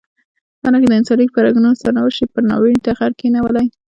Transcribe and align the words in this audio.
دا 0.61 0.67
نښې 0.73 0.87
د 0.89 0.93
انساني 0.99 1.25
پرګنو 1.35 1.69
سرنوشت 1.81 2.19
یې 2.21 2.27
پر 2.33 2.43
ناورین 2.49 2.77
ټغر 2.85 3.11
کښېنولی. 3.19 3.67